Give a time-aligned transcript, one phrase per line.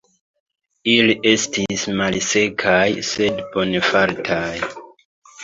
[0.93, 4.59] Ili estis malsekaj, sed bonfartaj.